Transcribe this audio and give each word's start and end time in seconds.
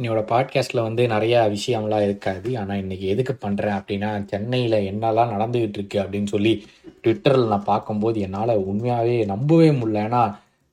என்னோட 0.00 0.22
பாட்காஸ்ட்டில் 0.32 0.86
வந்து 0.86 1.02
நிறையா 1.06 1.40
விஷயம்லாம் 1.56 2.04
இருக்காது. 2.08 2.48
ஆனால் 2.56 2.80
இன்றைக்கி 2.82 3.06
எதுக்கு 3.14 3.34
பண்ணுறேன் 3.44 3.76
அப்படின்னா 3.78 4.10
சென்னையில் 4.32 4.76
என்னெல்லாம் 4.90 5.32
நடந்துகிட்டு 5.34 5.78
இருக்கு 5.80 5.98
அப்படின்னு 6.02 6.32
சொல்லி 6.34 6.52
ட்விட்டரில் 7.02 7.50
நான் 7.52 7.68
பார்க்கும்போது 7.72 8.20
என்னால் 8.20 8.54
உண்மையாகவே 8.70 9.18
நம்பவே 9.24 9.70
முடியல. 9.70 10.02
ஏன்னா 10.08 10.22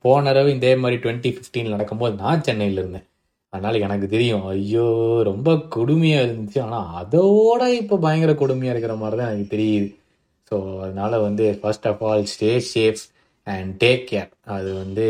போன 0.05 0.23
தடவை 0.27 0.51
இதே 0.55 0.73
மாதிரி 0.75 0.97
டுவெண்ட்டி 1.03 1.29
ஃபிஃப்டீன் 1.35 1.73
நடக்கும்போது 1.75 2.15
நான் 2.23 2.45
சென்னையில் 2.47 2.81
இருந்தேன். 2.81 3.05
அதனால் 3.53 3.83
எனக்கு 3.85 4.07
தெரியும் 4.07 4.45
ஐயோ 4.45 4.87
ரொம்ப 5.23 5.49
கொடுமையாக 5.75 6.25
இருந்துச்சு. 6.27 6.59
ஆனால் 6.65 6.89
அதோட 7.01 7.61
இப்போ 7.81 7.95
பயங்கர 7.97 8.33
கொடுமையாக 8.33 8.73
இருக்கிற 8.75 8.95
மாதிரி 8.95 9.17
தான் 9.21 9.31
எனக்கு 9.33 9.53
தெரியுது. 9.55 9.87
ஸோ 10.51 10.55
அதனால் 10.81 11.15
வந்து 11.19 11.45
first 11.61 11.87
of 11.87 12.03
all 12.09 12.25
stay 12.33 12.51
safe 12.73 13.03
and 13.47 13.71
take 13.83 14.03
care 14.11 14.29
அது 14.55 14.69
வந்து 14.73 15.07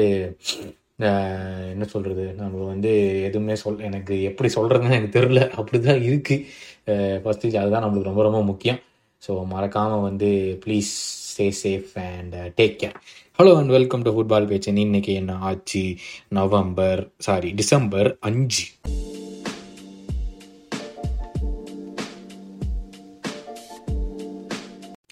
என்ன 1.00 1.86
சொல்கிறது 1.86 2.34
நம்ம 2.34 2.66
வந்து 2.66 3.24
எதுவுமே 3.24 3.56
சொல் 3.56 3.80
எனக்கு 3.80 4.22
எப்படி 4.22 4.50
சொல்கிறதுன்னு 4.56 4.98
எனக்கு 4.98 5.20
தெரில 5.20 5.50
அப்படி 5.50 5.82
தான் 5.82 6.02
இருக்குது 6.02 7.20
ஃபஸ்ட்டு 7.24 7.58
அதுதான் 7.58 7.84
நம்மளுக்கு 7.86 8.04
ரொம்ப 8.04 8.22
ரொம்ப 8.22 8.44
முக்கியம். 8.44 8.80
ஸோ 9.28 9.46
மறக்காமல் 9.46 10.02
வந்து 10.02 10.60
please 10.66 10.92
stay 11.30 11.52
safe 11.64 11.92
and 11.94 12.36
take 12.36 12.78
care 12.82 12.96
hello 13.40 13.58
and 13.58 13.70
welcome 13.70 14.02
to 14.02 14.12
football 14.16 14.48
பேச்சு 14.48 14.74
இன்னைக்கு 14.74 15.14
என்ன 15.14 15.34
ஆச்சு? 15.34 15.96
நவம்பர் 16.28 17.12
சாரி 17.18 17.52
டிசம்பர் 17.52 18.18
அஞ்சு. 18.20 18.66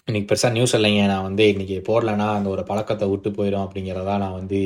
இன்றைக்கி 0.08 0.26
பெருசாக 0.30 0.54
நியூஸ் 0.56 0.74
இல்லைங்க. 0.76 1.04
நான் 1.10 1.24
வந்து 1.26 1.44
இன்னைக்கு 1.52 1.76
போடலன்னா 1.86 2.26
அந்த 2.34 2.48
ஒரு 2.52 2.62
பழக்கத்தை 2.68 3.06
விட்டு 3.12 3.28
போயிடும் 3.36 3.62
அப்படிங்கிறதா 3.64 4.12
நான் 4.22 4.36
வந்து 4.40 4.58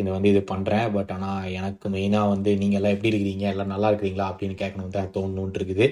இது 0.00 0.06
வந்து 0.16 0.28
இது 0.32 0.40
பண்ணுறேன் 0.50 0.84
பட் 0.96 1.10
ஆனால் 1.14 1.48
எனக்கு 1.58 1.88
மெயினாக 1.94 2.30
வந்து 2.32 2.50
நீங்கள் 2.60 2.78
எல்லாம் 2.78 2.94
எப்படி 2.96 3.10
இருக்கிறீங்க? 3.12 3.44
எல்லாம் 3.54 3.72
நல்லா 3.74 3.88
இருக்கிறீங்களா? 3.90 4.26
அப்படின்னு 4.32 4.56
கேட்கணும் 4.60 4.92
தான் 4.96 5.08
தோணுன்ட்டு 5.16 5.60
இருக்குது. 5.60 5.86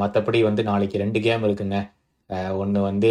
மற்றபடி 0.00 0.40
வந்து 0.48 0.64
நாளைக்கு 0.70 1.00
ரெண்டு 1.04 1.20
கேம் 1.24 1.46
இருக்குங்க. 1.48 1.78
ஒன்று 2.60 2.82
வந்து 2.90 3.10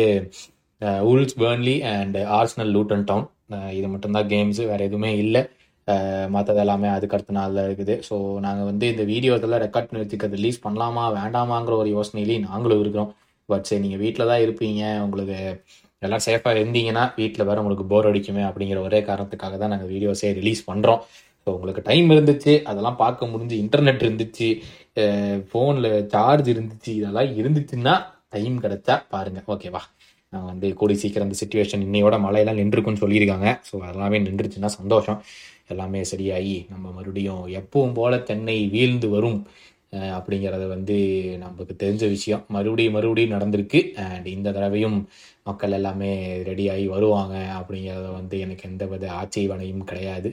Wolves 1.10 1.36
Burnley 1.42 1.76
and 1.94 2.20
Arsenal 2.38 2.72
Luton 2.76 3.06
Town 3.10 3.28
இது 3.80 3.90
மட்டும்தான் 3.96 4.30
கேம்ஸு 4.34 4.70
வேறு 4.72 4.88
எதுவுமே 4.90 5.12
இல்லை. 5.24 5.42
மற்றது 6.38 6.64
எல்லாமே 6.66 6.90
அதுக்கு 6.96 7.18
அடுத்த 7.18 7.36
நாளில் 7.40 7.66
இருக்குது. 7.68 7.98
ஸோ 8.10 8.16
நாங்கள் 8.48 8.70
வந்து 8.72 8.86
இந்த 8.94 9.06
வீடியோஸெல்லாம் 9.12 9.64
ரெக்கார்ட் 9.66 9.90
பண்ணி 9.92 10.04
வச்சுக்கிறது 10.06 10.40
ரிலீஸ் 10.42 10.64
பண்ணலாமா? 10.68 11.06
வேண்டாமாங்கிற 11.20 11.76
ஒரு 11.84 11.92
யோசனையிலையும் 11.98 12.48
நாங்களும் 12.50 12.84
இருக்கிறோம். 12.86 13.12
பட் 13.54 13.68
சரி 13.70 13.84
நீங்கள் 13.86 14.04
வீட்டில் 14.06 14.30
தான் 14.32 14.44
இருப்பீங்க. 14.46 14.84
உங்களுக்கு 15.08 15.40
எல்லாம் 16.06 16.24
சேஃபாக 16.28 16.56
இருந்தீங்கன்னா 16.62 17.04
வீட்டில் 17.20 17.48
வேறு 17.50 17.62
உங்களுக்கு 17.62 17.86
போர் 17.92 18.08
அடிக்குமே 18.10 18.44
அப்படிங்கிற 18.48 18.80
ஒரே 18.88 19.00
காரணத்துக்காக 19.10 19.58
தான் 19.62 19.72
நாங்கள் 19.74 19.92
வீடியோஸே 19.94 20.32
ரிலீஸ் 20.40 20.62
பண்ணுறோம் 20.70 21.02
ஸோ 21.44 21.50
உங்களுக்கு 21.58 21.82
டைம் 21.90 22.08
இருந்துச்சு. 22.16 22.54
அதெல்லாம் 22.72 22.98
பார்க்க 23.04 23.30
முடிஞ்சு 23.34 23.56
இன்டர்நெட் 23.64 24.04
இருந்துச்சு. 24.06 24.48
ஃபோனில் 25.50 25.90
சார்ஜ் 26.14 26.50
இருந்துச்சு. 26.54 26.92
இதெல்லாம் 27.00 27.32
இருந்துச்சுன்னா 27.42 27.96
டைம் 28.36 28.56
கிடைச்சா 28.66 28.96
பாருங்கள் 29.14 29.48
ஓகேவா 29.56 29.82
நான் 30.34 30.48
வந்து 30.52 30.68
கூடி 30.80 30.96
சீக்கிரம் 31.02 31.28
இந்த 31.28 31.38
சுச்சுவேஷன் 31.42 31.84
இன்னையோட 31.88 32.16
மழையெல்லாம் 32.26 32.60
நின்றுருக்குன்னு 32.62 33.04
சொல்லியிருக்காங்க. 33.04 33.50
ஸோ 33.70 33.74
அதெல்லாமே 33.88 34.20
நின்றுச்சுன்னா 34.28 34.72
சந்தோஷம். 34.80 35.20
எல்லாமே 35.74 36.00
சரியாகி 36.12 36.56
நம்ம 36.72 36.86
மறுபடியும் 36.96 37.44
எப்பவும் 37.60 37.98
போல 38.00 38.18
தென்னை 38.30 38.58
வீழ்ந்து 38.74 39.10
வரும். 39.16 39.38
அப்படிங்கிறது 40.18 40.66
வந்து 40.74 40.96
நமக்கு 41.44 41.74
தெரிஞ்ச 41.84 42.04
விஷயம். 42.16 42.44
மறுபடியும் 42.56 42.96
மறுபடியும் 42.98 43.36
நடந்திருக்கு. 43.36 43.80
அண்ட் 44.06 44.28
இந்த 44.36 44.54
தடவையும் 44.58 44.98
மக்கள் 45.50 45.76
எல்லாமே 45.80 46.12
ரெடியாகி 46.50 46.86
வருவாங்க 46.96 47.36
அப்படிங்கிறத 47.60 48.10
வந்து 48.20 48.36
எனக்கு 48.46 48.68
எந்த 48.70 48.86
வித 48.94 49.06
ஆட்சேபனையும் 49.20 49.86
கிடையாது. 49.92 50.32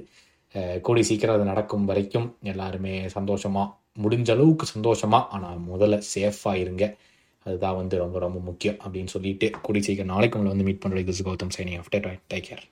கூடி 0.87 1.03
சீக்கிரம் 1.11 1.37
அது 1.39 1.45
நடக்கும் 1.53 1.87
வரைக்கும் 1.91 2.29
எல்லாருமே 2.53 2.95
சந்தோஷமாக 3.17 3.69
முடிஞ்ச 4.05 4.31
அளவுக்கு 4.37 4.67
சந்தோஷமாக 4.75 5.29
ஆனால் 5.37 5.61
முதல்ல 5.71 5.99
சேஃபாக 6.15 6.63
இருங்க. 6.65 6.85
அதுதான் 7.47 7.79
வந்து 7.81 7.97
ரொம்ப 8.05 8.17
ரொம்ப 8.19 8.39
முக்கியம் 8.49 8.79
அப்படின்னு 8.85 9.13
சொல்லிட்டு 9.17 9.47
கூடி 9.67 9.81
சீக்கிரம் 9.87 10.13
நாளைக்கு 10.15 10.39
உங்களை 10.39 10.53
வந்து 10.55 10.69
மீட் 10.69 10.83
பண்ணுறது 10.85 11.27
Gautham 11.29 11.55
signing 11.57 11.81
off 11.83 11.93
take 11.95 12.47
care 12.49 12.65